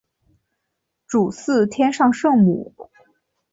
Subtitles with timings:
[1.05, 2.73] 主祀天上圣母。